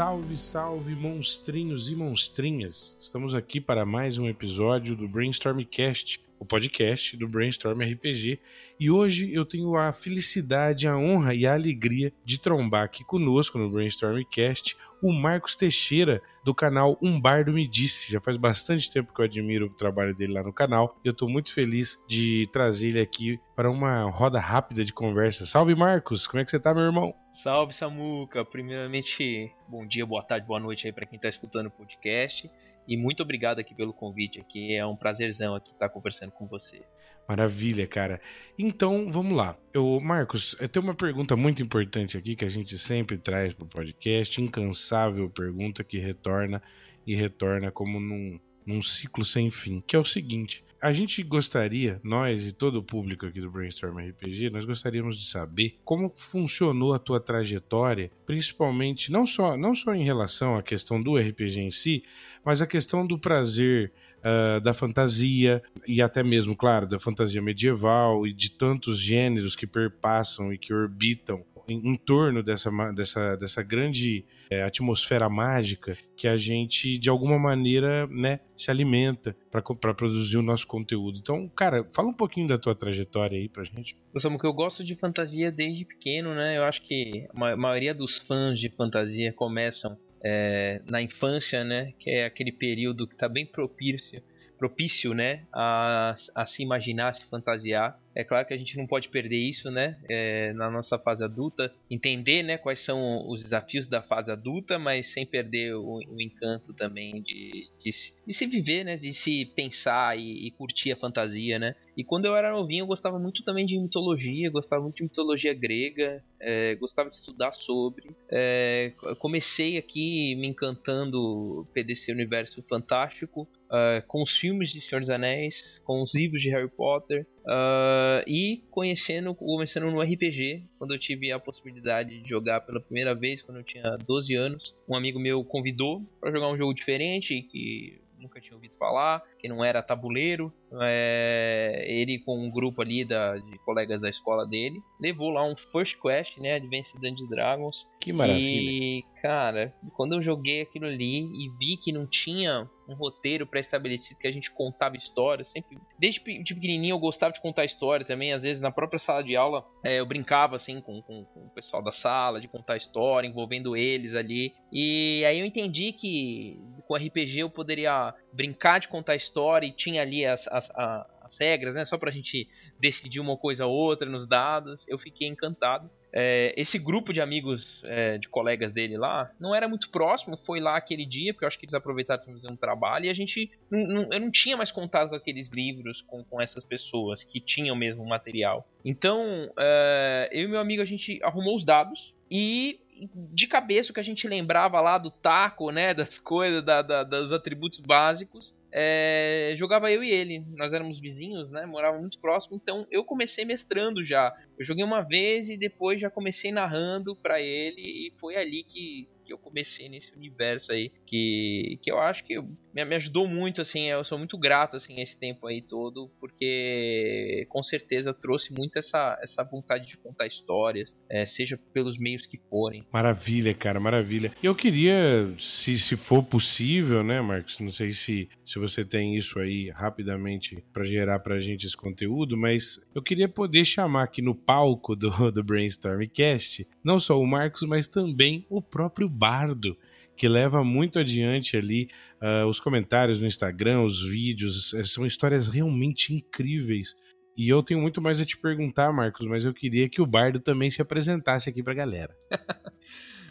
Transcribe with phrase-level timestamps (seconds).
[0.00, 2.96] Salve, salve, monstrinhos e monstrinhas!
[2.98, 8.40] Estamos aqui para mais um episódio do Brainstormcast, o podcast do Brainstorm RPG.
[8.80, 13.58] E hoje eu tenho a felicidade, a honra e a alegria de trombar aqui conosco
[13.58, 18.12] no Brainstormcast o Marcos Teixeira, do canal Um Bardo Me Disse.
[18.12, 20.98] Já faz bastante tempo que eu admiro o trabalho dele lá no canal.
[21.04, 25.46] E eu estou muito feliz de trazer ele aqui para uma roda rápida de conversa.
[25.46, 26.26] Salve, Marcos!
[26.26, 27.14] Como é que você tá, meu irmão?
[27.32, 28.44] Salve, Samuca!
[28.44, 32.50] Primeiramente, bom dia, boa tarde, boa noite aí para quem está escutando o podcast.
[32.90, 34.74] E muito obrigado aqui pelo convite aqui.
[34.74, 36.82] É um prazerzão aqui estar conversando com você.
[37.28, 38.20] Maravilha, cara.
[38.58, 39.56] Então, vamos lá.
[39.72, 43.64] Eu, Marcos, eu tenho uma pergunta muito importante aqui que a gente sempre traz para
[43.64, 46.60] o podcast, incansável pergunta que retorna
[47.06, 52.00] e retorna como num, num ciclo sem fim, que é o seguinte: a gente gostaria,
[52.02, 56.94] nós e todo o público aqui do Brainstorm RPG, nós gostaríamos de saber como funcionou
[56.94, 61.70] a tua trajetória, principalmente não só, não só em relação à questão do RPG em
[61.70, 62.02] si,
[62.42, 68.26] mas a questão do prazer uh, da fantasia e até mesmo, claro, da fantasia medieval
[68.26, 73.62] e de tantos gêneros que perpassam e que orbitam em, em torno dessa, dessa, dessa
[73.62, 80.36] grande é, atmosfera mágica que a gente, de alguma maneira, né, se alimenta para produzir
[80.36, 81.18] o nosso conteúdo.
[81.18, 83.96] Então, cara, fala um pouquinho da tua trajetória aí pra gente.
[84.38, 86.58] que eu gosto de fantasia desde pequeno, né?
[86.58, 91.92] Eu acho que a maioria dos fãs de fantasia começam é, na infância, né?
[91.98, 94.22] Que é aquele período que tá bem propício
[94.60, 97.98] propício, né, a, a se imaginar, a se fantasiar.
[98.14, 101.72] É claro que a gente não pode perder isso, né, é, na nossa fase adulta,
[101.90, 106.72] entender, né, quais são os desafios da fase adulta, mas sem perder o, o encanto
[106.72, 107.90] também de, de,
[108.26, 111.74] de, se viver, né, de se pensar e, e, curtir a fantasia, né.
[111.96, 115.52] E quando eu era novinho, eu gostava muito também de mitologia, gostava muito de mitologia
[115.52, 118.10] grega, é, gostava de estudar sobre.
[118.30, 125.10] É, comecei aqui me encantando desse universo fantástico, uh, com os filmes de Senhor dos
[125.10, 130.98] Anéis, com os livros de Harry Potter uh, e conhecendo, começando no RPG, quando eu
[130.98, 134.74] tive a possibilidade de jogar pela primeira vez, quando eu tinha 12 anos.
[134.88, 139.48] Um amigo meu convidou para jogar um jogo diferente que nunca tinha ouvido falar, que
[139.48, 140.52] não era tabuleiro.
[140.80, 145.56] É, ele com um grupo ali da, de colegas da escola dele levou lá um
[145.56, 147.88] First Quest, né, Advanced Dungeons Dragons.
[148.00, 148.70] Que maravilha!
[148.70, 154.18] E cara, quando eu joguei aquilo ali e vi que não tinha um roteiro pré-estabelecido
[154.18, 158.32] que a gente contava histórias, sempre desde de pequenininho eu gostava de contar história também,
[158.32, 161.50] às vezes na própria sala de aula é, eu brincava assim com, com, com, o
[161.50, 164.52] pessoal da sala de contar história, envolvendo eles ali.
[164.72, 170.02] E aí eu entendi que com RPG eu poderia brincar de contar história e tinha
[170.02, 171.84] ali as, as, as regras, né?
[171.84, 172.48] Só pra gente
[172.80, 174.84] decidir uma coisa ou outra nos dados.
[174.88, 175.88] Eu fiquei encantado.
[176.12, 180.58] É, esse grupo de amigos, é, de colegas dele lá, não era muito próximo, foi
[180.58, 183.14] lá aquele dia, porque eu acho que eles aproveitaram para fazer um trabalho, e a
[183.14, 183.52] gente.
[183.70, 187.38] Não, não, eu não tinha mais contato com aqueles livros, com, com essas pessoas que
[187.38, 188.68] tinham mesmo material.
[188.84, 192.80] Então, é, eu e meu amigo, a gente arrumou os dados, e
[193.14, 197.02] de cabeça o que a gente lembrava lá do taco, né, das coisas, da, da,
[197.02, 200.44] dos atributos básicos, é, jogava eu e ele.
[200.56, 204.32] Nós éramos vizinhos, né, morávamos muito próximo, então eu comecei mestrando já.
[204.58, 209.08] Eu joguei uma vez e depois já comecei narrando para ele e foi ali que
[209.30, 212.40] que eu comecei nesse universo aí, que, que eu acho que
[212.74, 217.46] me, me ajudou muito, assim, eu sou muito grato, assim, esse tempo aí todo, porque
[217.48, 222.38] com certeza trouxe muito essa, essa vontade de contar histórias, é, seja pelos meios que
[222.50, 222.84] forem.
[222.92, 224.32] Maravilha, cara, maravilha.
[224.42, 229.38] Eu queria, se, se for possível, né, Marcos, não sei se, se você tem isso
[229.38, 234.34] aí rapidamente para gerar pra gente esse conteúdo, mas eu queria poder chamar aqui no
[234.34, 239.76] palco do, do Brainstormcast, não só o Marcos, mas também o próprio bardo
[240.16, 241.88] que leva muito adiante ali
[242.20, 246.94] uh, os comentários no Instagram, os vídeos, eh, são histórias realmente incríveis.
[247.36, 250.38] E eu tenho muito mais a te perguntar, Marcos, mas eu queria que o Bardo
[250.38, 252.14] também se apresentasse aqui pra galera.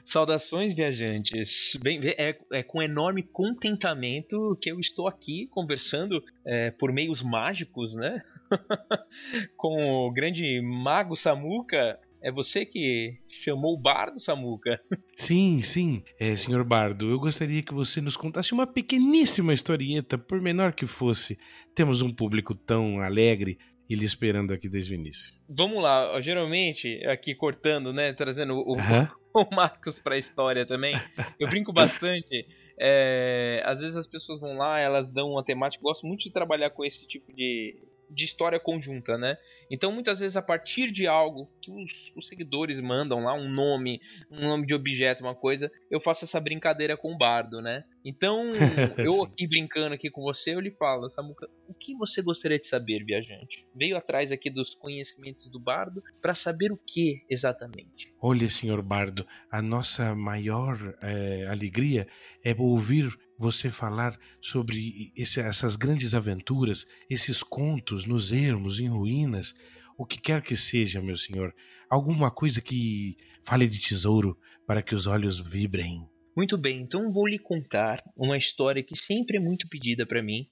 [0.04, 1.78] Saudações, viajantes.
[1.80, 7.96] Bem, é, é, com enorme contentamento que eu estou aqui conversando é, por meios mágicos,
[7.96, 8.24] né?
[9.56, 14.80] com o grande mago Samuca é você que chamou o Bardo, Samuca?
[15.16, 17.10] Sim, sim, é, senhor Bardo.
[17.10, 21.38] Eu gostaria que você nos contasse uma pequeníssima historieta, por menor que fosse.
[21.76, 23.58] Temos um público tão alegre
[23.90, 25.34] e lhe esperando aqui desde o início.
[25.50, 28.76] Vamos lá, geralmente, aqui cortando, né, trazendo o,
[29.34, 30.96] o Marcos para a história também,
[31.40, 32.48] eu brinco bastante.
[32.80, 35.82] É, às vezes as pessoas vão lá, elas dão uma temática.
[35.82, 37.76] Eu gosto muito de trabalhar com esse tipo de,
[38.10, 39.38] de história conjunta, né?
[39.70, 44.02] Então, muitas vezes, a partir de algo que os, os, seguidores mandam lá, um nome,
[44.32, 47.84] um nome de objeto, uma coisa, eu faço essa brincadeira com o bardo, né?
[48.04, 48.50] Então,
[48.98, 52.66] eu aqui brincando aqui com você, eu lhe falo, Samuca, o que você gostaria de
[52.66, 53.66] saber, viajante?
[53.76, 58.12] Veio atrás aqui dos conhecimentos do bardo para saber o que exatamente?
[58.22, 62.08] Olha, senhor bardo, a nossa maior é, alegria
[62.44, 69.56] é ouvir você falar sobre esse, essas grandes aventuras, esses contos nos ermos, em ruínas,
[69.98, 71.56] o que quer que seja, meu senhor,
[71.90, 74.38] alguma coisa que fale de tesouro
[74.68, 76.06] para que os olhos vibrem.
[76.36, 80.46] Muito bem, então vou lhe contar uma história que sempre é muito pedida para mim,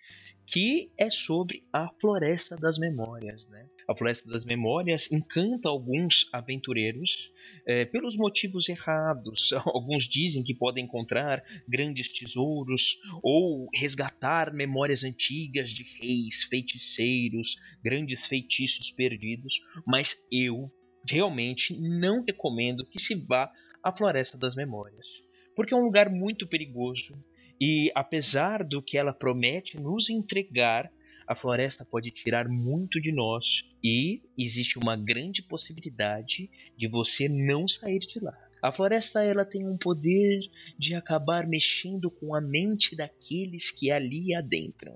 [0.48, 3.46] que é sobre a Floresta das Memórias.
[3.50, 3.68] Né?
[3.86, 7.30] A Floresta das Memórias encanta alguns aventureiros
[7.66, 9.52] é, pelos motivos errados.
[9.68, 18.26] Alguns dizem que podem encontrar grandes tesouros ou resgatar memórias antigas de reis, feiticeiros, grandes
[18.26, 20.72] feitiços perdidos, mas eu
[21.10, 23.52] realmente não recomendo que se vá
[23.84, 25.06] à Floresta das Memórias,
[25.56, 27.18] porque é um lugar muito perigoso
[27.60, 30.92] e apesar do que ela promete nos entregar,
[31.28, 37.68] a floresta pode tirar muito de nós e existe uma grande possibilidade de você não
[37.68, 38.38] sair de lá.
[38.62, 40.40] A floresta ela tem um poder
[40.80, 44.96] de acabar mexendo com a mente daqueles que ali adentram.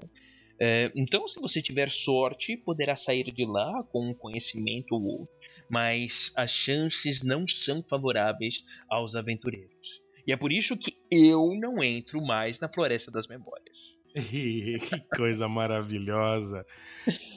[0.59, 5.35] É, então, se você tiver sorte, poderá sair de lá com um conhecimento ou outro,
[5.69, 10.01] mas as chances não são favoráveis aos aventureiros.
[10.25, 13.95] E é por isso que eu não entro mais na Floresta das Memórias.
[14.13, 16.65] que coisa maravilhosa!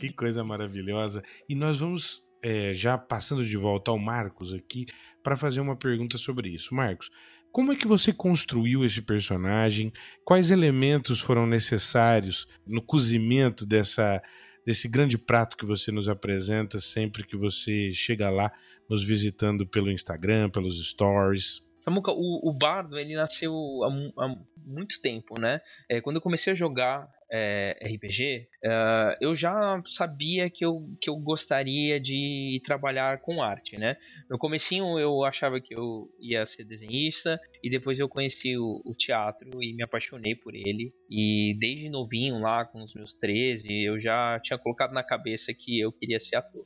[0.01, 1.23] Que coisa maravilhosa!
[1.49, 4.87] E nós vamos é, já passando de volta ao Marcos aqui
[5.23, 6.75] para fazer uma pergunta sobre isso.
[6.75, 7.11] Marcos,
[7.51, 9.93] como é que você construiu esse personagem?
[10.25, 14.21] Quais elementos foram necessários no cozimento dessa,
[14.67, 18.53] desse grande prato que você nos apresenta sempre que você chega lá,
[18.91, 21.64] nos visitando pelo Instagram, pelos stories?
[21.85, 23.53] Samuca, o, o Bardo, ele nasceu
[23.85, 25.61] há, há muito tempo, né?
[25.87, 31.11] É, quando eu comecei a jogar é, RPG, é, eu já sabia que eu, que
[31.11, 33.99] eu gostaria de trabalhar com arte, né?
[34.31, 38.95] No comecinho eu achava que eu ia ser desenhista e depois eu conheci o, o,
[38.95, 40.91] teatro e me apaixonei por ele.
[41.11, 45.79] E desde novinho lá, com os meus 13, eu já tinha colocado na cabeça que
[45.79, 46.65] eu queria ser ator.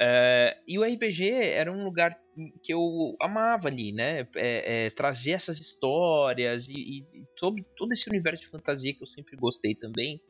[0.00, 2.16] Uh, e o RPG era um lugar
[2.62, 4.28] que eu amava ali, né?
[4.36, 7.04] É, é, trazer essas histórias e, e,
[7.36, 10.20] todo, todo esse universo de fantasia que eu sempre gostei também.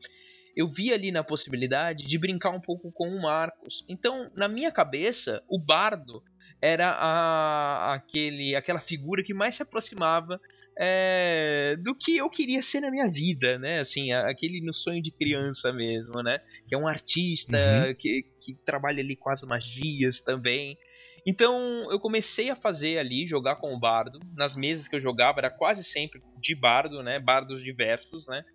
[0.55, 3.85] Eu vi ali na possibilidade de brincar um pouco com o Marcos.
[3.87, 6.23] Então, na minha cabeça, o bardo
[6.59, 10.41] era a, aquele, aquela figura que mais se aproximava
[10.81, 13.79] é, do que eu queria ser na minha vida, né?
[13.79, 16.39] Assim, aquele meu sonho de criança mesmo, né?
[16.69, 17.93] Que é um artista uhum.
[17.95, 20.77] que, que trabalha ali com as magias também.
[21.25, 24.19] Então eu comecei a fazer ali, jogar com o bardo.
[24.37, 27.19] Nas mesas que eu jogava era quase sempre de bardo, né?
[27.19, 28.45] Bardos diversos, né?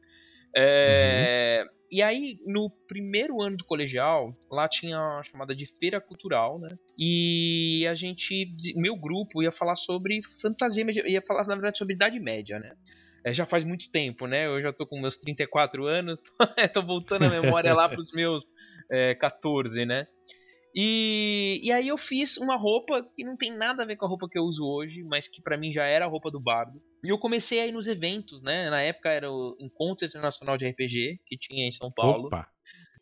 [0.57, 1.75] É, uhum.
[1.91, 6.69] E aí, no primeiro ano do colegial, lá tinha a chamada de feira cultural, né?
[6.99, 12.19] E a gente, meu grupo ia falar sobre fantasia, ia falar na verdade sobre Idade
[12.19, 12.75] Média, né?
[13.25, 14.47] É, já faz muito tempo, né?
[14.47, 16.19] Eu já tô com meus 34 anos,
[16.75, 18.45] tô voltando a memória lá pros meus
[18.91, 20.07] é, 14, né?
[20.75, 24.09] E, e aí eu fiz uma roupa que não tem nada a ver com a
[24.09, 26.83] roupa que eu uso hoje, mas que para mim já era a roupa do bardo.
[27.05, 28.71] E eu comecei a ir nos eventos, né?
[28.71, 32.29] Na época era o Encontro Internacional de RPG, que tinha em São Paulo.
[32.29, 32.49] Opa!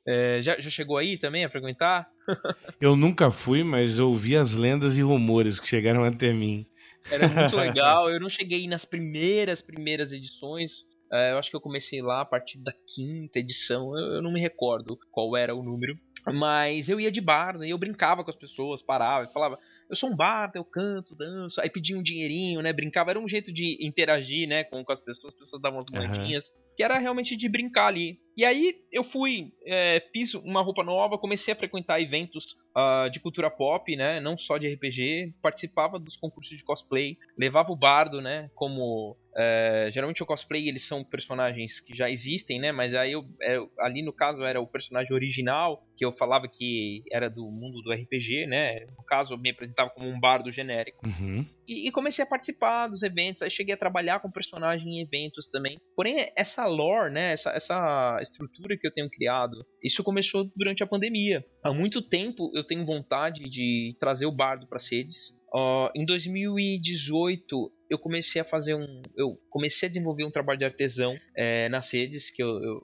[0.05, 2.09] É, já, já chegou aí também a frequentar?
[2.81, 6.67] eu nunca fui, mas ouvi as lendas e rumores que chegaram até mim.
[7.11, 8.11] Era muito legal.
[8.11, 10.85] Eu não cheguei nas primeiras, primeiras edições.
[11.13, 13.97] É, eu acho que eu comecei lá a partir da quinta edição.
[13.97, 15.97] Eu, eu não me recordo qual era o número.
[16.33, 17.69] Mas eu ia de bar, né?
[17.69, 19.59] Eu brincava com as pessoas, parava e falava:
[19.93, 22.73] eu sou um bardo, eu canto, danço, aí pedia um dinheirinho, né?
[22.73, 25.91] Brincava, era um jeito de interagir, né, com, com as pessoas, as pessoas davam as
[25.93, 26.55] moedinhas, uhum.
[26.77, 28.19] Que era realmente de brincar ali.
[28.37, 33.21] E aí eu fui, é, fiz uma roupa nova, comecei a frequentar eventos uh, de
[33.21, 34.21] cultura pop, né?
[34.21, 38.51] Não só de RPG, participava dos concursos de cosplay, levava o bardo, né?
[38.55, 42.73] Como é, geralmente o cosplay eles são personagens que já existem, né?
[42.73, 47.05] Mas aí eu, é, ali no caso era o personagem original que eu falava que
[47.13, 48.87] era do mundo do RPG, né?
[48.97, 51.07] No caso eu me apresentava como um bardo genérico.
[51.07, 51.47] Uhum.
[51.67, 55.49] E, e, comecei a participar dos eventos, aí cheguei a trabalhar com personagem em eventos
[55.49, 55.79] também.
[55.95, 57.33] Porém essa lore, né?
[57.33, 61.45] Essa, essa estrutura que eu tenho criado, isso começou durante a pandemia.
[61.63, 65.31] Há muito tempo eu tenho vontade de trazer o bardo para sedes.
[65.55, 70.65] Uh, em 2018 eu comecei a fazer um, eu comecei a desenvolver um trabalho de
[70.65, 72.83] artesão é, nas sedes que eu, eu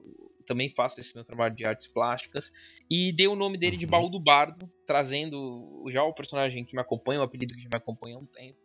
[0.49, 2.51] também faço esse meu trabalho de artes plásticas.
[2.91, 3.91] E dei o nome dele de uhum.
[3.91, 8.17] Baú do Bardo, trazendo já o personagem que me acompanha, o apelido que me acompanha
[8.17, 8.59] há um tempo.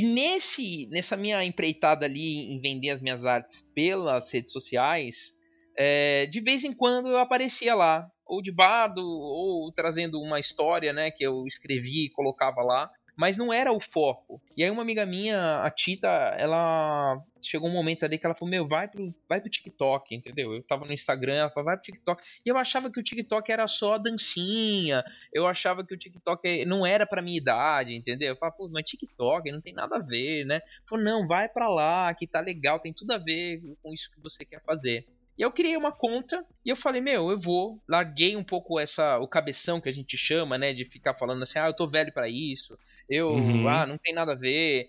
[0.00, 5.34] E nesse, nessa minha empreitada ali em vender as minhas artes pelas redes sociais,
[5.76, 10.90] é, de vez em quando eu aparecia lá, ou de bardo, ou trazendo uma história
[10.90, 12.90] né, que eu escrevi e colocava lá
[13.20, 14.40] mas não era o foco.
[14.56, 16.08] E aí uma amiga minha, a Tita,
[16.38, 20.54] ela chegou um momento ali que ela falou: "Meu, vai pro vai pro TikTok", entendeu?
[20.54, 22.22] Eu tava no Instagram, ela falou: "Vai pro TikTok".
[22.46, 25.04] E eu achava que o TikTok era só dancinha.
[25.30, 28.30] Eu achava que o TikTok não era para minha idade, entendeu?
[28.30, 30.62] Eu falava: "Pô, mas TikTok não tem nada a ver, né?".
[30.88, 34.20] Falou: "Não, vai para lá, que tá legal, tem tudo a ver com isso que
[34.22, 35.06] você quer fazer".
[35.40, 37.80] E eu criei uma conta e eu falei, meu, eu vou.
[37.88, 41.58] Larguei um pouco essa o cabeção que a gente chama, né, de ficar falando assim,
[41.58, 42.78] ah, eu tô velho para isso.
[43.10, 43.68] Eu, uhum.
[43.68, 44.88] ah, não tem nada a ver.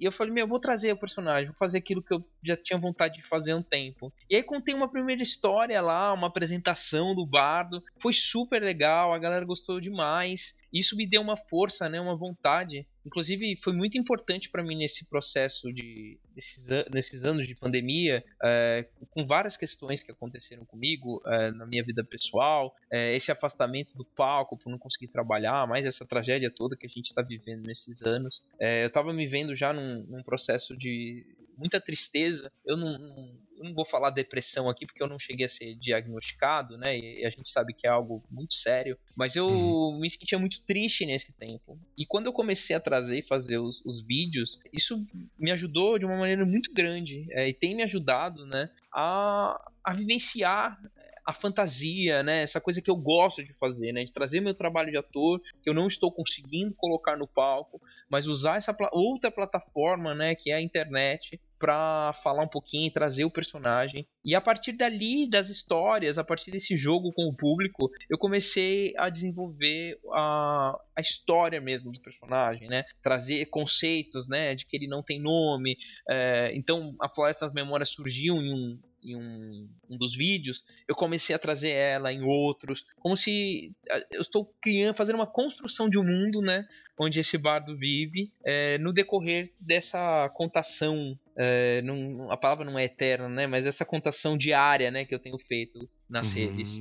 [0.00, 2.56] E eu falei, meu, eu vou trazer o personagem, vou fazer aquilo que eu já
[2.56, 4.10] tinha vontade de fazer há um tempo.
[4.30, 7.84] E aí contei uma primeira história lá, uma apresentação do bardo.
[8.00, 10.54] Foi super legal, a galera gostou demais.
[10.72, 12.86] Isso me deu uma força, né, uma vontade.
[13.04, 18.86] Inclusive, foi muito importante para mim nesse processo de nesses, nesses anos de pandemia, é,
[19.10, 24.04] com várias questões que aconteceram comigo é, na minha vida pessoal, é, esse afastamento do
[24.04, 28.02] palco por não conseguir trabalhar, mais essa tragédia toda que a gente está vivendo nesses
[28.02, 28.42] anos.
[28.58, 31.24] eu estava me vendo já num, num processo de
[31.60, 32.50] muita tristeza.
[32.64, 35.74] Eu não, não, eu não, vou falar depressão aqui porque eu não cheguei a ser
[35.76, 36.96] diagnosticado, né?
[36.98, 38.98] E a gente sabe que é algo muito sério.
[39.14, 40.00] Mas eu uhum.
[40.00, 41.78] me sentia muito triste nesse tempo.
[41.96, 44.98] E quando eu comecei a trazer e fazer os, os vídeos, isso
[45.38, 47.26] me ajudou de uma maneira muito grande.
[47.30, 48.70] É, e tem me ajudado, né?
[48.92, 50.78] A, a vivenciar
[51.24, 52.42] a fantasia, né?
[52.42, 54.04] Essa coisa que eu gosto de fazer, né?
[54.04, 58.26] De trazer meu trabalho de ator, que eu não estou conseguindo colocar no palco, mas
[58.26, 60.34] usar essa outra plataforma, né?
[60.34, 64.06] Que é a internet, para falar um pouquinho trazer o personagem.
[64.24, 68.94] E a partir dali, das histórias, a partir desse jogo com o público, eu comecei
[68.96, 72.84] a desenvolver a, a história mesmo do personagem, né?
[73.02, 74.54] Trazer conceitos, né?
[74.54, 75.76] De que ele não tem nome.
[76.08, 80.94] É, então, a Floresta das Memórias surgiu em um, em um, um, dos vídeos, eu
[80.94, 83.72] comecei a trazer ela em outros, como se
[84.10, 86.66] eu estou criando, fazendo uma construção de um mundo, né,
[86.98, 92.84] onde esse bardo vive, é, no decorrer dessa contação, é, não, a palavra não é
[92.84, 96.78] eterna, né, mas essa contação diária, né, que eu tenho feito nas uhum, redes.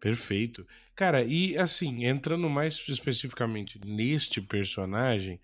[0.00, 0.66] Perfeito.
[0.94, 5.40] Cara, e assim, entrando mais especificamente neste personagem,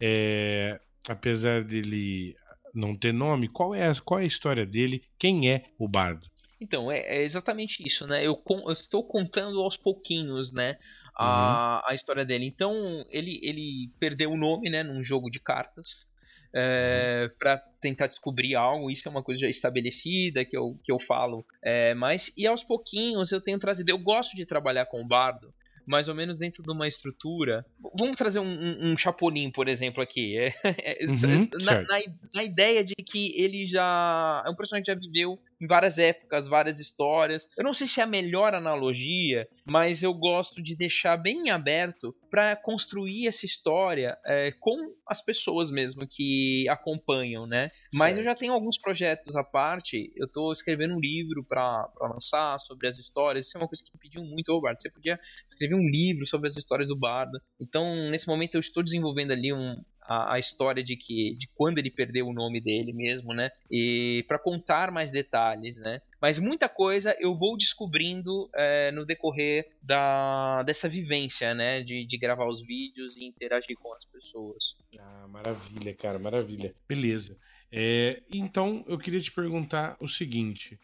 [0.00, 2.36] é, apesar dele
[2.74, 5.02] não ter nome, qual é, a, qual é a história dele?
[5.18, 6.26] Quem é o bardo?
[6.60, 8.26] Então, é, é exatamente isso, né?
[8.26, 10.76] Eu, eu, estou contando aos pouquinhos, né?
[11.14, 11.90] A, uhum.
[11.90, 12.46] a história dele.
[12.46, 14.82] Então, ele, ele perdeu o nome, né?
[14.82, 16.06] Num jogo de cartas.
[16.52, 17.38] É, uhum.
[17.38, 21.44] para tentar descobrir algo, isso é uma coisa já estabelecida que eu, que eu falo.
[21.62, 23.90] É, mas, e aos pouquinhos eu tenho trazido.
[23.90, 25.52] Eu gosto de trabalhar com o bardo,
[25.88, 27.64] mais ou menos dentro de uma estrutura.
[27.96, 30.36] Vamos trazer um, um, um Chapolin, por exemplo, aqui.
[30.36, 32.00] É, é, uhum, na, na,
[32.34, 36.46] na, ideia de que ele já é um personagem que já viveu em várias épocas,
[36.46, 37.48] várias histórias.
[37.56, 42.14] Eu não sei se é a melhor analogia, mas eu gosto de deixar bem aberto
[42.30, 47.70] para construir essa história é, com as pessoas mesmo que acompanham, né?
[47.92, 48.18] Mas certo.
[48.18, 50.12] eu já tenho alguns projetos à parte.
[50.16, 53.46] Eu estou escrevendo um livro para lançar sobre as histórias.
[53.46, 54.80] Isso é uma coisa que me pediu muito, ô Bardo.
[54.80, 57.40] Você podia escrever um livro sobre as histórias do Bardo.
[57.60, 61.78] Então, nesse momento, eu estou desenvolvendo ali um, a, a, história de que de quando
[61.78, 63.50] ele perdeu o nome dele mesmo, né?
[63.70, 66.00] E para contar mais detalhes, né?
[66.20, 71.82] Mas muita coisa eu vou descobrindo é, no decorrer da, dessa vivência, né?
[71.82, 74.74] De, de gravar os vídeos e interagir com as pessoas.
[74.98, 76.74] Ah, maravilha, cara, maravilha.
[76.88, 77.36] Beleza.
[77.70, 80.80] É, então eu queria te perguntar o seguinte: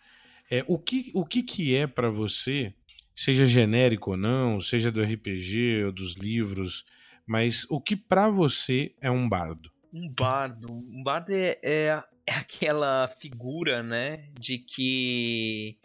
[0.51, 2.75] é, o, que, o que, que é para você,
[3.15, 6.85] seja genérico ou não, seja do RPG ou dos livros,
[7.27, 9.71] mas o que para você é um bardo?
[9.93, 10.73] Um bardo.
[10.73, 14.29] Um bardo é, é, é aquela figura, né?
[14.39, 15.79] De que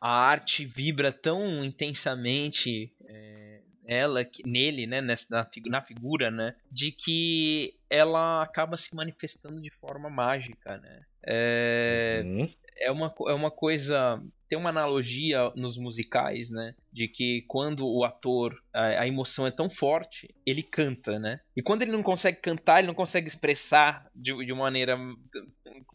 [0.00, 6.90] a arte vibra tão intensamente é, ela nele, né, nessa, na, na, figura, né, de
[6.90, 11.02] que ela acaba se manifestando de forma mágica, né.
[11.24, 12.48] É, uhum.
[12.78, 16.74] É, uma, é uma coisa tem uma analogia nos musicais, né?
[16.92, 21.40] De que quando o ator, a, a, emoção é tão forte, ele canta, né?
[21.56, 24.96] E quando ele não consegue cantar, ele não consegue expressar de, de maneira.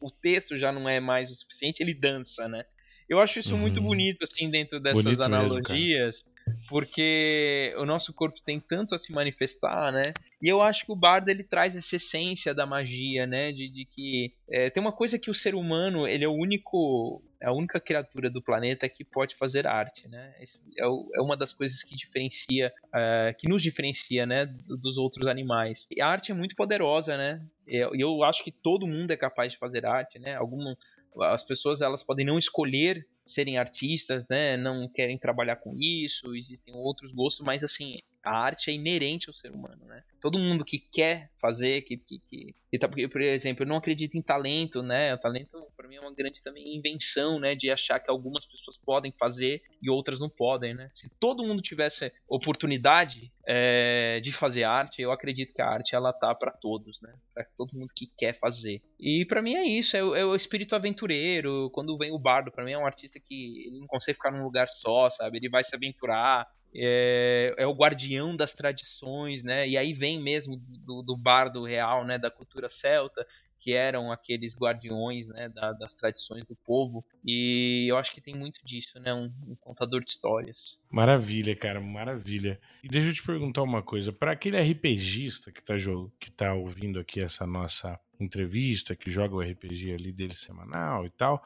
[0.01, 2.65] O texto já não é mais o suficiente, ele dança, né?
[3.07, 3.61] Eu acho isso uhum.
[3.61, 6.23] muito bonito, assim, dentro dessas bonito analogias.
[6.23, 6.30] Mesmo,
[6.67, 10.13] porque o nosso corpo tem tanto a se manifestar, né?
[10.41, 13.51] E eu acho que o bardo ele traz essa essência da magia, né?
[13.51, 17.21] De, de que é, tem uma coisa que o ser humano ele é o único
[17.41, 20.33] é a única criatura do planeta que pode fazer arte, né?
[20.39, 25.25] Isso é, é uma das coisas que diferencia, uh, que nos diferencia, né, dos outros
[25.25, 25.87] animais.
[25.89, 27.41] E a arte é muito poderosa, né?
[27.67, 30.35] E eu, eu acho que todo mundo é capaz de fazer arte, né?
[30.35, 30.77] Alguma,
[31.19, 34.57] as pessoas elas podem não escolher serem artistas, né?
[34.57, 39.33] Não querem trabalhar com isso, existem outros gostos, mas assim, a arte é inerente ao
[39.33, 40.03] ser humano, né?
[40.19, 44.17] Todo mundo que quer fazer, que, que, que, que tá, por exemplo, eu não acredito
[44.17, 45.13] em talento, né?
[45.13, 45.60] O talento
[45.91, 47.53] mim é uma grande também invenção, né?
[47.53, 50.89] De achar que algumas pessoas podem fazer e outras não podem, né?
[50.93, 56.13] Se todo mundo tivesse oportunidade é, de fazer arte, eu acredito que a arte ela
[56.13, 57.13] tá para todos, né?
[57.33, 58.81] Para todo mundo que quer fazer.
[58.99, 61.69] E para mim é isso, é, é, o espírito aventureiro.
[61.71, 64.43] Quando vem o bardo, para mim é um artista que ele não consegue ficar num
[64.43, 65.37] lugar só, sabe?
[65.37, 69.67] Ele vai se aventurar, é, é, o guardião das tradições, né?
[69.67, 72.17] E aí vem mesmo do, do bardo real, né?
[72.17, 73.25] Da cultura celta,
[73.61, 75.47] que eram aqueles guardiões, né?
[75.49, 77.05] Da, das tradições do povo.
[77.23, 79.13] E eu acho que tem muito disso, né?
[79.13, 80.79] Um, um, contador de histórias.
[80.89, 82.59] Maravilha, cara, maravilha.
[82.83, 85.75] E deixa eu te perguntar uma coisa: para aquele RPGista que tá,
[86.19, 91.09] que tá ouvindo aqui essa nossa entrevista, que joga o RPG ali dele semanal e
[91.09, 91.43] tal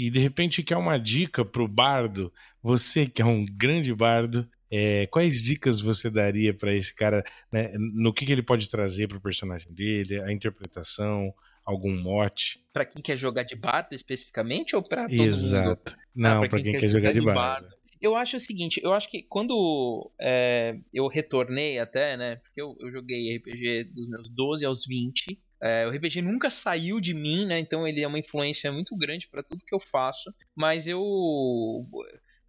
[0.00, 5.06] e de repente quer uma dica pro bardo, você que é um grande bardo, é,
[5.08, 9.18] quais dicas você daria para esse cara, né, no que, que ele pode trazer para
[9.18, 11.34] o personagem dele, a interpretação,
[11.70, 12.60] algum mote?
[12.72, 15.68] Para quem quer jogar de bardo especificamente ou para todo Exato.
[15.68, 15.72] mundo?
[15.72, 15.96] Exato.
[16.14, 17.40] Não, ah, para quem, quem, quer jogar, de, bardo.
[17.40, 17.76] bardo.
[18.00, 22.74] Eu acho o seguinte, eu acho que quando é, eu retornei até, né, porque eu,
[22.80, 27.44] eu joguei RPG dos meus 12 aos 20, é, o RPG nunca saiu de mim,
[27.44, 27.58] né?
[27.58, 30.32] Então ele é uma influência muito grande para tudo que eu faço.
[30.56, 31.00] Mas eu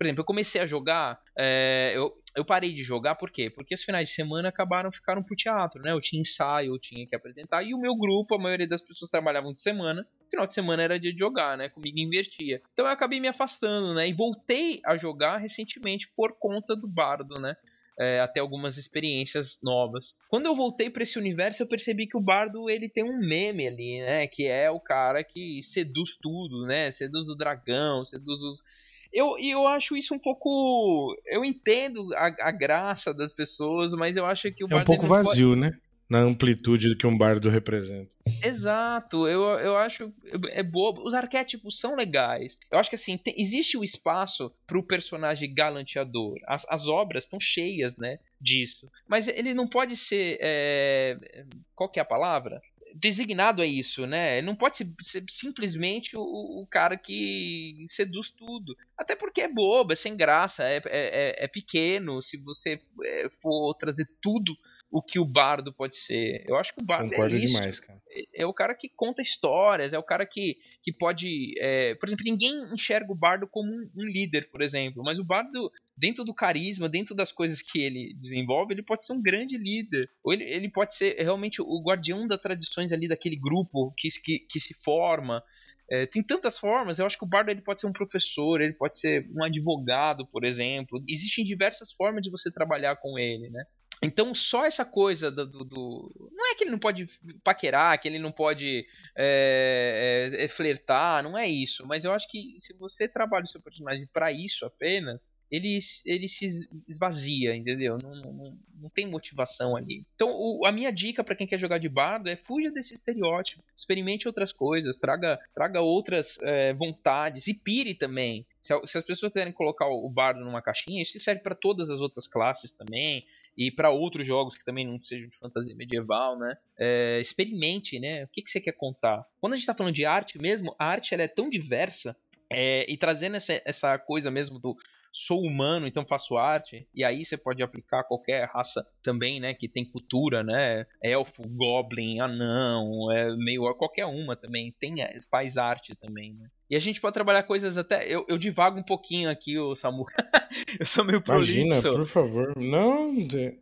[0.02, 3.50] por exemplo, eu comecei a jogar, é, eu, eu parei de jogar por quê?
[3.50, 5.92] Porque os finais de semana acabaram ficaram pro teatro, né?
[5.92, 9.10] Eu tinha ensaio, eu tinha que apresentar, e o meu grupo, a maioria das pessoas
[9.10, 11.70] trabalhavam de semana, final de semana era dia de jogar, né?
[11.70, 12.62] Comigo invertia.
[12.74, 14.08] Então eu acabei me afastando, né?
[14.08, 17.56] E voltei a jogar recentemente por conta do bardo, né?
[18.00, 20.16] É, até algumas experiências novas.
[20.30, 23.68] Quando eu voltei para esse universo, eu percebi que o Bardo ele tem um meme
[23.68, 24.26] ali, né?
[24.28, 26.92] Que é o cara que seduz tudo, né?
[26.92, 28.64] Seduz o dragão, seduz os
[29.12, 31.16] eu, eu acho isso um pouco.
[31.26, 35.06] Eu entendo a, a graça das pessoas, mas eu acho que o É um pouco
[35.06, 35.62] vazio, pode...
[35.62, 35.72] né?
[36.10, 38.14] Na amplitude que um bardo representa.
[38.44, 40.12] Exato, eu, eu acho.
[40.50, 41.02] É bobo.
[41.08, 42.58] Os arquétipos são legais.
[42.70, 46.38] Eu acho que assim, tem, existe o espaço pro personagem galanteador.
[46.46, 48.20] As, as obras estão cheias, né?
[48.42, 48.92] Disso.
[49.08, 50.38] Mas ele não pode ser.
[50.42, 51.46] É...
[51.74, 52.62] Qual que é a palavra?
[52.96, 54.42] Designado a isso, né?
[54.42, 58.76] Não pode ser, ser simplesmente o, o, cara que seduz tudo.
[58.98, 62.22] Até porque é bobo, é sem graça, é, é, é, é pequeno.
[62.22, 64.56] Se você é, for trazer tudo
[64.92, 66.44] o que o bardo pode ser.
[66.46, 67.48] Eu acho que o bardo é Concordo é isso.
[67.48, 68.02] demais, cara.
[68.10, 71.54] É, é, o cara que conta histórias, é o cara que, que pode.
[71.60, 75.24] É, por exemplo, ninguém enxerga o bardo como um, um, líder, por exemplo, mas o
[75.24, 79.56] bardo, dentro do carisma, dentro das coisas que ele desenvolve, ele pode ser um grande
[79.56, 80.10] líder.
[80.24, 84.40] Ou ele, ele pode ser realmente o guardião das tradições ali daquele grupo que, que,
[84.40, 85.44] que se forma.
[85.92, 88.74] É, tem tantas formas, eu acho que o bardo ele pode ser um professor, ele
[88.74, 91.04] pode ser um advogado, por exemplo.
[91.08, 93.64] Existem diversas formas de você trabalhar com ele, né?
[94.04, 97.08] Então, só essa coisa do, do, do, Não é que ele não pode
[97.44, 101.86] paquerar, que ele não pode é, é, é, flertar, não é isso.
[101.86, 106.28] Mas eu acho que se você trabalha o seu personagem para isso apenas, ele, ele
[106.28, 108.00] se esvazia, entendeu?
[108.02, 110.04] Não, não, não tem motivação ali.
[110.16, 113.64] Então, o, a minha dica para quem quer jogar de bardo é fuja desse estereótipo,
[113.76, 118.48] experimente outras coisas, traga, traga outras é, vontades e pire também.
[118.62, 122.00] Se, se as pessoas querem colocar o bardo numa caixinha, isso serve para todas as
[122.00, 126.56] outras classes também e para outros jogos que também não sejam de fantasia medieval, né?
[126.80, 128.24] É, experimente, né?
[128.24, 129.26] O que, que você quer contar?
[129.40, 132.16] Quando a gente está falando de arte mesmo, a arte ela é tão diversa
[132.50, 134.76] é, e trazendo essa, essa coisa mesmo do
[135.14, 136.88] sou humano, então faço arte.
[136.96, 139.54] E aí você pode aplicar qualquer raça também, né?
[139.54, 140.86] Que tem cultura, né?
[141.04, 144.74] Elfo, goblin, anão, é meio qualquer uma também.
[144.80, 144.96] Tem,
[145.30, 146.50] faz arte também, né?
[146.72, 148.08] E a gente pode trabalhar coisas até.
[148.08, 150.06] Eu, eu divago um pouquinho aqui, o Samu.
[150.80, 151.60] eu sou meio prolixo.
[151.60, 152.56] Imagina, por favor.
[152.56, 153.12] Não,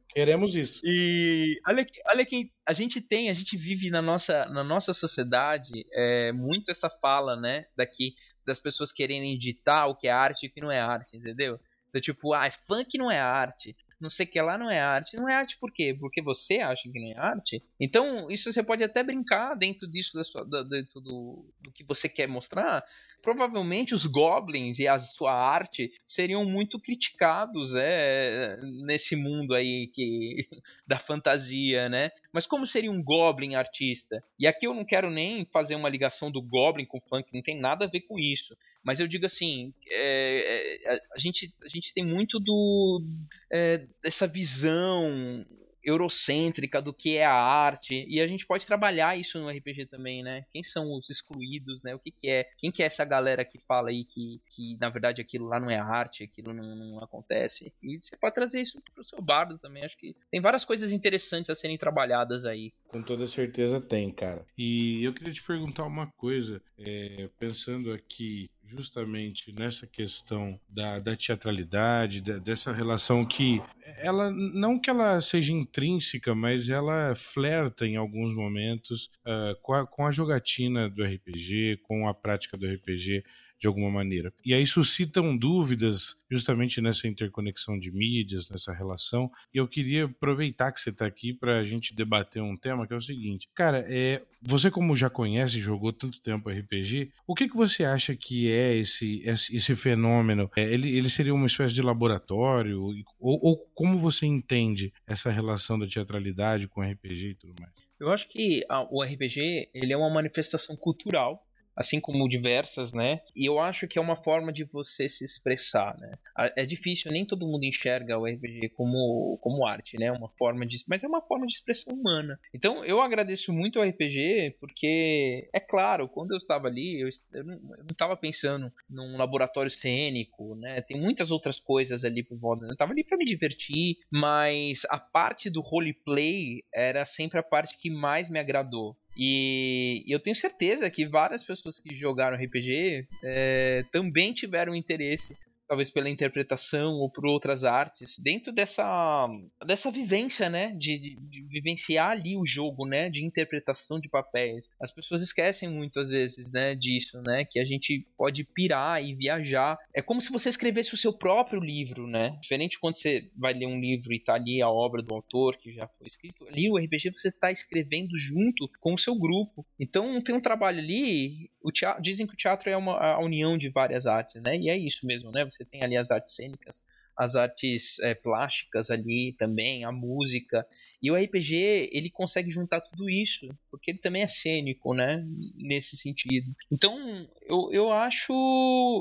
[0.10, 0.80] queremos isso.
[0.84, 5.88] E olha, olha que a gente tem, a gente vive na nossa, na nossa sociedade
[5.91, 7.65] é, muito essa fala, né?
[7.76, 8.13] Daqui
[8.45, 11.60] das pessoas querendo editar o que é arte e o que não é arte, entendeu?
[11.89, 13.76] Então, tipo, ah, funk não é arte.
[13.99, 15.15] Não sei o que lá não é arte.
[15.17, 15.95] Não é arte por quê?
[15.99, 17.62] Porque você acha que não é arte?
[17.79, 22.07] Então, isso você pode até brincar dentro disso, da sua, dentro do, do que você
[22.07, 22.83] quer mostrar,
[23.21, 30.47] provavelmente os goblins e a sua arte seriam muito criticados é, nesse mundo aí que
[30.88, 32.12] da fantasia, né?
[32.31, 34.23] Mas como seria um goblin artista?
[34.39, 37.59] E aqui eu não quero nem fazer uma ligação do goblin com funk, não tem
[37.59, 38.55] nada a ver com isso.
[38.84, 43.04] Mas eu digo assim, é, é, a, gente, a gente tem muito do
[43.52, 45.46] é, dessa visão
[45.84, 50.24] eurocêntrica do que é a arte e a gente pode trabalhar isso no RPG também,
[50.24, 50.46] né?
[50.52, 51.96] Quem são os excluídos, né?
[51.96, 52.50] O que, que é?
[52.58, 55.70] Quem que é essa galera que fala aí que, que na verdade aquilo lá não
[55.70, 57.74] é arte, aquilo não, não acontece?
[57.82, 59.84] E você pode trazer isso pro seu bardo também.
[59.84, 62.74] Acho que tem várias coisas interessantes a serem trabalhadas aí.
[62.88, 64.46] Com toda certeza tem, cara.
[64.58, 71.15] E eu queria te perguntar uma coisa, é, pensando aqui justamente nessa questão da, da
[71.15, 73.62] teatralidade, da, dessa relação que
[73.97, 79.88] ela não que ela seja intrínseca, mas ela flerta em alguns momentos uh, com, a,
[79.88, 83.23] com a jogatina do RPG, com a prática do RPG
[83.60, 84.34] de alguma maneira.
[84.45, 89.30] E aí suscitam dúvidas justamente nessa interconexão de mídias, nessa relação.
[89.54, 92.93] E eu queria aproveitar que você está aqui para a gente debater um tema que
[92.93, 93.50] é o seguinte.
[93.54, 97.84] Cara, é, você como já conhece e jogou tanto tempo RPG, o que, que você
[97.84, 100.50] acha que é esse, esse, esse fenômeno?
[100.56, 102.82] É, ele, ele seria uma espécie de laboratório?
[102.82, 107.74] Ou, ou como você entende essa relação da teatralidade com RPG e tudo mais?
[108.00, 111.45] Eu acho que a, o RPG ele é uma manifestação cultural
[111.80, 113.22] assim como diversas, né?
[113.34, 116.12] E eu acho que é uma forma de você se expressar, né?
[116.58, 120.12] É difícil, nem todo mundo enxerga o RPG como, como arte, né?
[120.12, 122.38] Uma forma de, mas é uma forma de expressão humana.
[122.54, 127.46] Então eu agradeço muito ao RPG porque é claro, quando eu estava ali, eu, eu
[127.46, 127.58] não
[127.89, 130.82] estava pensando num laboratório cênico, né?
[130.82, 132.65] Tem muitas outras coisas ali por volta.
[132.65, 137.78] Eu estava ali para me divertir, mas a parte do roleplay era sempre a parte
[137.78, 138.98] que mais me agradou.
[139.21, 145.36] E eu tenho certeza que várias pessoas que jogaram RPG é, também tiveram interesse
[145.69, 149.29] talvez pela interpretação ou por outras artes, dentro dessa,
[149.63, 154.67] dessa vivência, né, de, de, de, vivenciar ali o jogo, né, de interpretação de papéis.
[154.82, 159.77] As pessoas esquecem muitas vezes, né, disso, né, que a gente pode pirar e viajar.
[159.93, 163.67] É como se você escrevesse o seu próprio livro, né, diferente quando você vai ler
[163.67, 166.47] um livro e tá ali a obra do autor que já foi escrito.
[166.47, 169.63] Ali o RPG você tá escrevendo junto com o seu grupo.
[169.79, 171.51] Então tem um trabalho ali.
[171.62, 174.69] O teatro, dizem que o teatro é uma a união de várias artes, né, e
[174.69, 176.84] é isso mesmo, né, você tem ali as artes cênicas,
[177.19, 180.65] as artes é, plásticas ali também, a música.
[181.04, 185.22] E o RPG, ele consegue juntar tudo isso, porque ele também é cênico, né?
[185.56, 186.56] Nesse sentido.
[186.72, 186.98] Então,
[187.41, 188.32] eu, eu acho.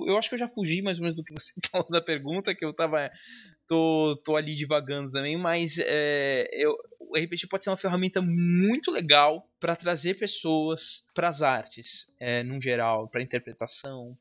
[0.08, 2.54] Eu acho que eu já fugi mais ou menos do que você falou da pergunta,
[2.56, 3.08] que eu tava.
[3.68, 8.90] Tô, tô ali divagando também, mas é, eu, o RPG pode ser uma ferramenta muito
[8.90, 14.16] legal para trazer pessoas para as artes, é, num geral, para interpretação,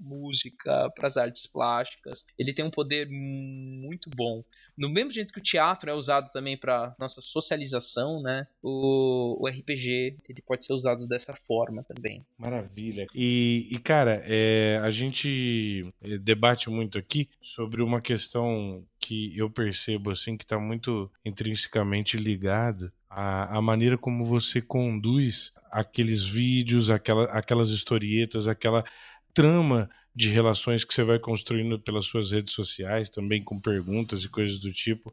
[0.00, 2.24] música, para as artes plásticas.
[2.38, 4.42] Ele tem um poder muito bom.
[4.76, 8.46] No mesmo jeito que o teatro é usado também para nossa socialização, né?
[8.62, 12.24] O, o, RPG ele pode ser usado dessa forma também.
[12.38, 13.06] Maravilha.
[13.14, 19.50] E, e cara, é, a gente é, debate muito aqui sobre uma questão que eu
[19.50, 26.90] percebo assim que está muito intrinsecamente ligada à, à maneira como você conduz aqueles vídeos,
[26.90, 28.84] aquela, aquelas historietas, aquela
[29.40, 34.28] trama de relações que você vai construindo pelas suas redes sociais, também com perguntas e
[34.28, 35.10] coisas do tipo.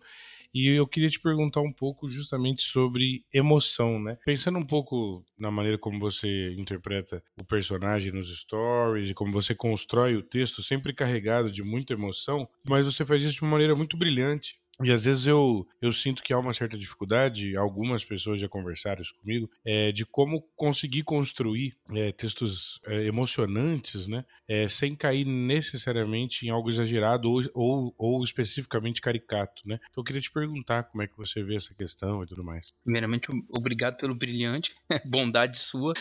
[0.53, 4.17] E eu queria te perguntar um pouco justamente sobre emoção, né?
[4.25, 9.55] Pensando um pouco na maneira como você interpreta o personagem nos stories e como você
[9.55, 13.75] constrói o texto, sempre carregado de muita emoção, mas você faz isso de uma maneira
[13.75, 14.59] muito brilhante.
[14.83, 19.01] E às vezes eu, eu sinto que há uma certa dificuldade, algumas pessoas já conversaram
[19.01, 24.23] isso comigo, é, de como conseguir construir é, textos é, emocionantes, né?
[24.47, 29.79] É, sem cair necessariamente em algo exagerado ou, ou, ou, especificamente caricato, né?
[29.89, 32.71] Então eu queria te perguntar como é que você vê essa questão e tudo mais.
[32.83, 35.93] Primeiramente, obrigado pelo brilhante, bondade sua.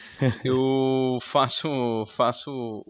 [0.44, 2.84] eu faço, faço,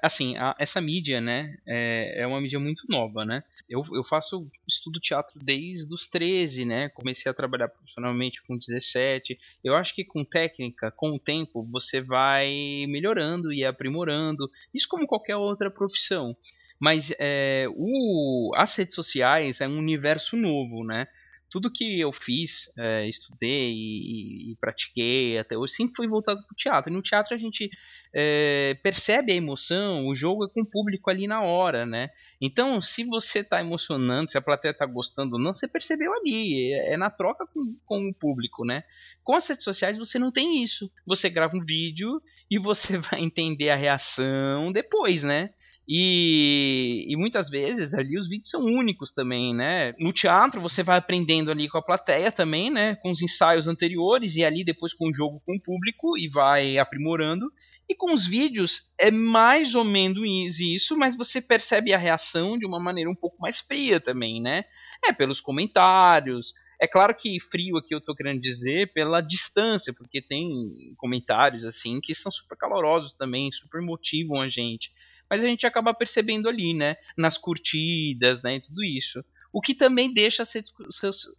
[0.00, 1.56] assim, a, essa mídia, né?
[1.66, 3.42] É, é uma mídia muito nova, né?
[3.68, 6.88] Eu, eu faço estudo teatro teatro desde os 13, né?
[6.90, 9.38] Comecei a trabalhar profissionalmente com 17.
[9.62, 14.50] Eu acho que com técnica, com o tempo, você vai melhorando e aprimorando.
[14.72, 16.36] Isso como qualquer outra profissão.
[16.78, 21.06] Mas é, o, as redes sociais é um universo novo, né?
[21.54, 26.52] Tudo que eu fiz, é, estudei e, e, pratiquei até hoje, sempre foi voltado para
[26.52, 26.90] o teatro.
[26.90, 27.70] E no teatro a gente
[28.12, 32.10] é, percebe a emoção, o jogo é com o público ali na hora, né?
[32.40, 36.72] Então, se você está emocionando, se a plateia está gostando ou não, você percebeu ali,
[36.72, 38.82] é, é na troca com, com o público, né?
[39.22, 40.90] Com as redes sociais você não tem isso.
[41.06, 45.50] Você grava um vídeo e você vai entender a reação depois, né?
[45.86, 49.92] E, e, muitas vezes ali os vídeos são únicos também, né?
[49.98, 52.96] No teatro você vai aprendendo ali com a plateia também, né?
[52.96, 56.78] Com os ensaios anteriores e ali depois com o jogo com o público e vai
[56.78, 57.52] aprimorando.
[57.86, 62.64] E com os vídeos é mais ou menos isso, mas você percebe a reação de
[62.64, 64.64] uma maneira um pouco mais fria também, né?
[65.04, 66.54] É pelos comentários.
[66.80, 72.00] É claro que frio aqui eu tô querendo dizer pela distância, porque tem comentários assim
[72.00, 74.90] que são super calorosos também, super motivam a gente
[75.28, 79.24] mas a gente acaba percebendo ali, né, nas curtidas, né, e tudo isso.
[79.52, 80.72] O que também deixa as redes,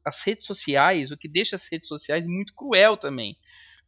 [0.06, 3.38] as redes sociais, o que deixa as redes sociais muito cruel também.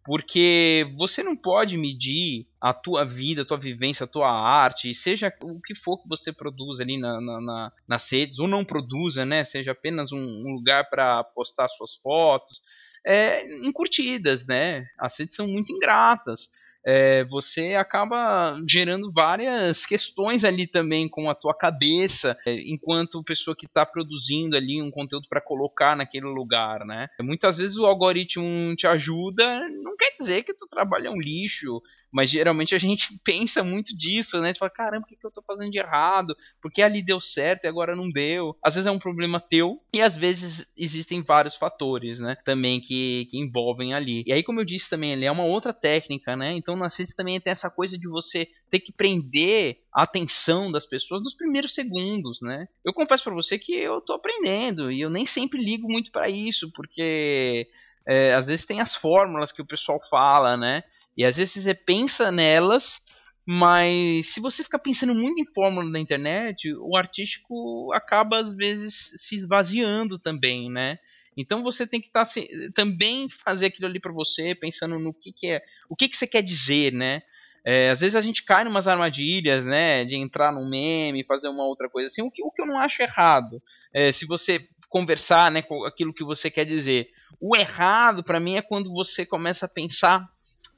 [0.03, 5.33] Porque você não pode medir a tua vida, a tua vivência, a tua arte, seja
[5.41, 9.25] o que for que você produza ali na, na, na, nas redes, ou não produza,
[9.25, 9.43] né?
[9.43, 12.61] Seja apenas um, um lugar para postar suas fotos,
[13.05, 14.87] é, em curtidas, né?
[14.97, 16.49] As redes são muito ingratas
[16.85, 23.55] é, você acaba gerando várias questões ali também com a tua cabeça, é, enquanto pessoa
[23.55, 27.07] que está produzindo ali um conteúdo para colocar naquele lugar, né?
[27.19, 31.81] Muitas vezes o algoritmo te ajuda, não quer dizer que tu trabalho é um lixo,
[32.11, 34.53] mas geralmente a gente pensa muito disso, né?
[34.53, 36.35] Tipo, caramba, o que, que eu tô fazendo de errado?
[36.61, 38.55] Porque ali deu certo e agora não deu.
[38.63, 42.37] Às vezes é um problema teu e às vezes existem vários fatores, né?
[42.43, 44.23] Também que, que envolvem ali.
[44.25, 46.53] E aí, como eu disse também, ele é uma outra técnica, né?
[46.53, 51.21] Então na também tem essa coisa de você ter que prender a atenção das pessoas
[51.21, 52.67] nos primeiros segundos, né?
[52.83, 56.29] Eu confesso para você que eu tô aprendendo e eu nem sempre ligo muito para
[56.29, 57.67] isso, porque
[58.07, 60.83] é, às vezes tem as fórmulas que o pessoal fala, né?
[61.17, 63.01] E às vezes você pensa nelas,
[63.45, 69.11] mas se você ficar pensando muito em fórmula na internet, o artístico acaba às vezes
[69.15, 70.99] se esvaziando também, né?
[71.35, 72.41] Então você tem que estar tá,
[72.73, 76.27] também fazer aquilo ali para você, pensando no que, que é, o que, que você
[76.27, 77.21] quer dizer, né?
[77.65, 80.05] É, às vezes a gente cai em umas armadilhas, né?
[80.05, 82.79] De entrar num meme, fazer uma outra coisa assim, o que, o que eu não
[82.79, 83.61] acho errado.
[83.93, 87.09] É, se você conversar, né, com aquilo que você quer dizer.
[87.39, 90.27] O errado para mim é quando você começa a pensar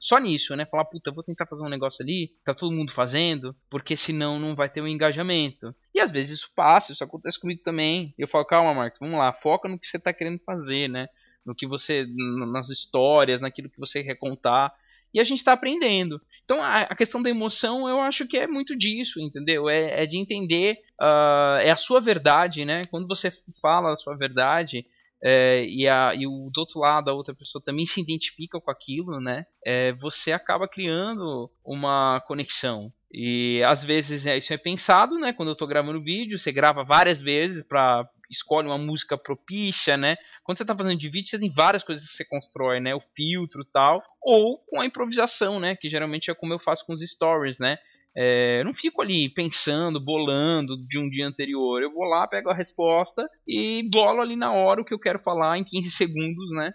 [0.00, 0.64] só nisso, né?
[0.64, 4.56] Falar, puta, vou tentar fazer um negócio ali, tá todo mundo fazendo, porque senão não
[4.56, 5.74] vai ter um engajamento.
[5.94, 8.14] E às vezes isso passa, isso acontece comigo também.
[8.18, 11.06] Eu falo, calma, Marcos, vamos lá, foca no que você tá querendo fazer, né?
[11.44, 12.06] No que você,
[12.50, 14.72] nas histórias, naquilo que você quer contar.
[15.12, 16.20] E a gente está aprendendo.
[16.44, 19.68] Então a, a, questão da emoção, eu acho que é muito disso, entendeu?
[19.68, 22.84] É, é de entender, uh, é a sua verdade, né?
[22.86, 24.86] Quando você fala a sua verdade,
[25.22, 28.70] é, e, a, e o do outro lado a outra pessoa também se identifica com
[28.70, 29.44] aquilo, né?
[29.64, 32.92] É, você acaba criando uma conexão.
[33.12, 35.32] E às vezes é, isso é pensado, né?
[35.32, 40.16] Quando eu estou gravando vídeo, você grava várias vezes para escolhe uma música propícia, né?
[40.44, 42.94] Quando você está fazendo de vídeo, você tem várias coisas que você constrói, né?
[42.94, 45.74] O filtro tal, ou com a improvisação, né?
[45.74, 47.76] Que geralmente é como eu faço com os stories, né?
[48.16, 51.82] É, não fico ali pensando, bolando de um dia anterior.
[51.82, 55.18] Eu vou lá, pego a resposta e bolo ali na hora o que eu quero
[55.18, 56.72] falar em 15 segundos, né?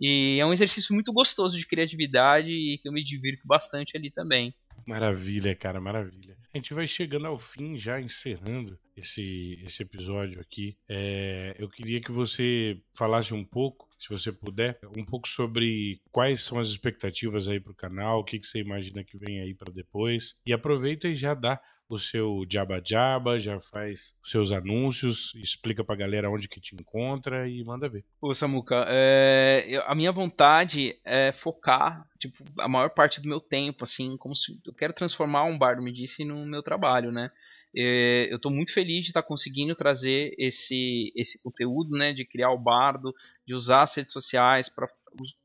[0.00, 4.10] E é um exercício muito gostoso de criatividade e que eu me divirto bastante ali
[4.10, 4.54] também.
[4.86, 6.36] Maravilha, cara, maravilha.
[6.54, 10.76] A gente vai chegando ao fim, já encerrando esse, esse episódio aqui.
[10.88, 16.42] É, eu queria que você falasse um pouco, se você puder, um pouco sobre quais
[16.42, 19.54] são as expectativas aí para o canal, o que, que você imagina que vem aí
[19.54, 20.36] para depois.
[20.44, 25.96] E aproveita e já dá o seu Jabba, já faz os seus anúncios, explica pra
[25.96, 28.04] galera onde que te encontra e manda ver.
[28.20, 33.84] Ô Samuca, é, a minha vontade é focar, tipo, a maior parte do meu tempo,
[33.84, 37.30] assim, como se eu quero transformar um bardo me disse no meu trabalho, né?
[37.74, 42.24] É, eu estou muito feliz de estar tá conseguindo trazer esse, esse conteúdo, né, de
[42.24, 43.14] criar o bardo,
[43.46, 44.88] de usar as redes sociais para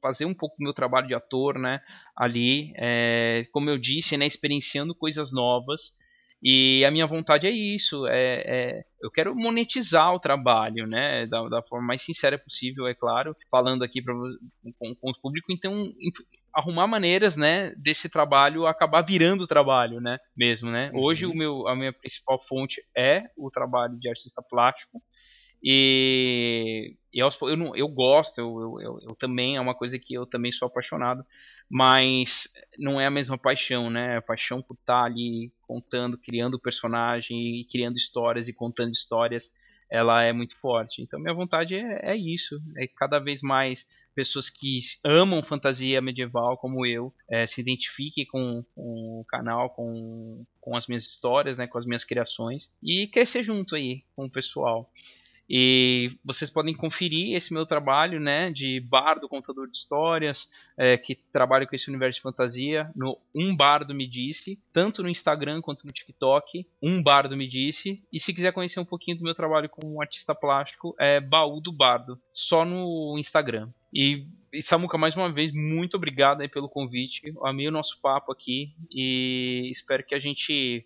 [0.01, 1.81] fazer um pouco do meu trabalho de ator, né,
[2.15, 5.93] ali, é, como eu disse, né, experienciando coisas novas
[6.43, 11.47] e a minha vontade é isso, é, é eu quero monetizar o trabalho, né, da,
[11.47, 15.91] da, forma mais sincera possível, é claro, falando aqui pra, com, com o público, então
[16.53, 20.91] arrumar maneiras, né, desse trabalho acabar virando trabalho, né, mesmo, né.
[20.93, 21.03] Uhum.
[21.03, 25.01] Hoje o meu, a minha principal fonte é o trabalho de artista plástico
[25.63, 30.26] e, eu, eu, não, eu gosto, eu, eu, eu, também é uma coisa que eu
[30.26, 31.23] também sou apaixonado,
[31.69, 32.47] mas
[32.78, 34.17] não é a mesma paixão, né?
[34.17, 39.52] A paixão por estar ali contando, criando personagem criando histórias e contando histórias
[39.89, 41.02] ela é muito forte.
[41.02, 46.58] Então minha vontade é, é isso, é cada vez mais pessoas que amam fantasia medieval
[46.58, 51.67] como eu é, se identifiquem com, com, o canal, com, com as minhas histórias, né,
[51.67, 54.89] com as minhas criações e crescer junto aí com o pessoal.
[55.49, 61.15] E vocês podem conferir esse meu trabalho, né, de bardo, contador de histórias, é, que
[61.15, 65.86] trabalho com esse universo de fantasia, no Um Bardo Me Disse, tanto no Instagram quanto
[65.86, 68.01] no TikTok, Um Bardo Me Disse.
[68.12, 71.71] E se quiser conhecer um pouquinho do meu trabalho como artista plástico, é Baú do
[71.71, 73.69] Bardo, só no Instagram.
[73.93, 77.34] E, e Samuca, mais uma vez, muito obrigado pelo convite.
[77.43, 80.84] Amei o nosso papo aqui e espero que a gente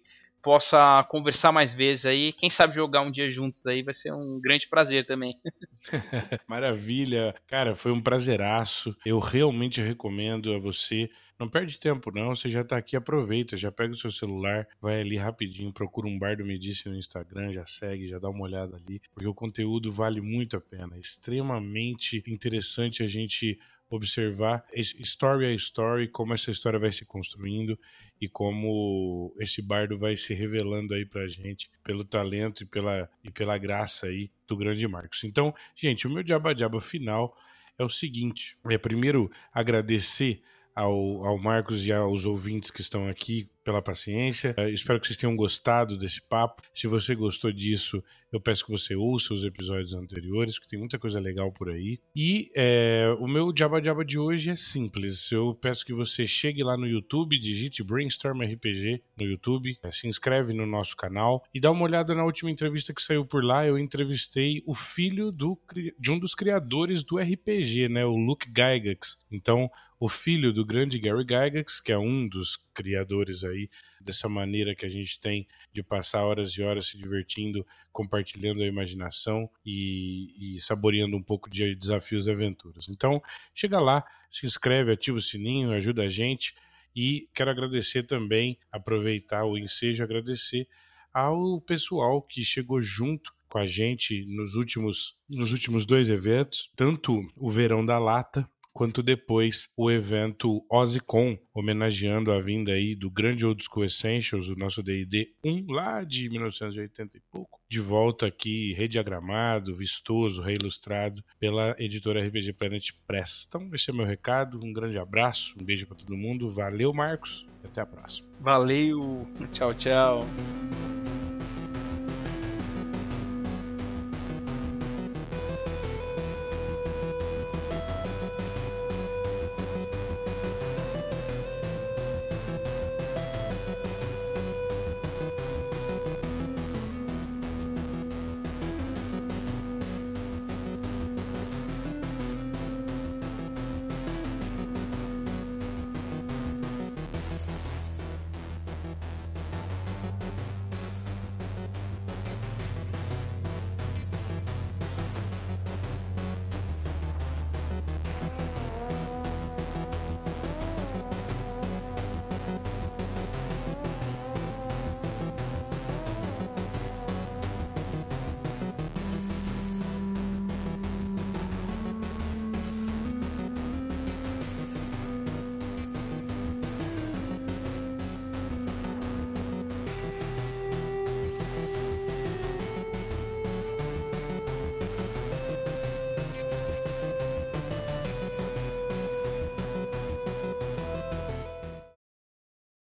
[0.47, 2.31] possa conversar mais vezes aí.
[2.31, 5.37] Quem sabe jogar um dia juntos aí vai ser um grande prazer também.
[6.47, 7.35] Maravilha.
[7.47, 8.95] Cara, foi um prazeraço.
[9.05, 11.09] Eu realmente recomendo a você.
[11.37, 12.33] Não perde tempo, não.
[12.33, 16.17] Você já tá aqui, aproveita, já pega o seu celular, vai ali rapidinho, procura um
[16.17, 19.91] bar do Medici no Instagram, já segue, já dá uma olhada ali, porque o conteúdo
[19.91, 20.95] vale muito a pena.
[20.95, 27.79] É extremamente interessante a gente observar story a story, como essa história vai se construindo
[28.19, 33.31] e como esse bardo vai se revelando aí pra gente pelo talento e pela, e
[33.31, 35.23] pela graça aí do grande Marcos.
[35.23, 37.35] Então, gente, o meu diaba-diaba final
[37.77, 40.41] é o seguinte: é primeiro agradecer
[40.75, 44.55] ao, ao Marcos e aos ouvintes que estão aqui pela paciência.
[44.57, 46.61] Eu espero que vocês tenham gostado desse papo.
[46.73, 48.01] Se você gostou disso,
[48.31, 51.99] eu peço que você ouça os episódios anteriores, que tem muita coisa legal por aí.
[52.15, 55.29] E é, o meu Jabba Jabba de hoje é simples.
[55.33, 60.07] Eu peço que você chegue lá no YouTube, digite Brainstorm RPG no YouTube, é, se
[60.07, 63.67] inscreve no nosso canal e dá uma olhada na última entrevista que saiu por lá.
[63.67, 65.59] Eu entrevistei o filho do,
[65.99, 69.17] de um dos criadores do RPG, né, o Luke Gygax.
[69.29, 73.67] Então, o filho do grande Gary Gygax, que é um dos criadores aí
[73.99, 78.67] dessa maneira que a gente tem de passar horas e horas se divertindo, compartilhando a
[78.67, 82.87] imaginação e, e saboreando um pouco de desafios e aventuras.
[82.87, 83.19] Então,
[83.55, 86.53] chega lá, se inscreve, ativa o sininho, ajuda a gente
[86.95, 90.67] e quero agradecer também, aproveitar o ensejo, agradecer
[91.11, 97.25] ao pessoal que chegou junto com a gente nos últimos, nos últimos dois eventos, tanto
[97.35, 103.43] o Verão da Lata, quanto depois o evento OzzyCon, homenageando a vinda aí do grande
[103.43, 108.73] Old School Essentials, o nosso D&D 1 lá de 1980 e pouco, de volta aqui
[108.73, 113.45] rediagramado, vistoso, reilustrado pela editora RPG Planet Press.
[113.47, 117.47] Então esse é meu recado, um grande abraço, um beijo para todo mundo, valeu Marcos,
[117.63, 118.29] e até a próxima.
[118.39, 120.19] Valeu, tchau, tchau.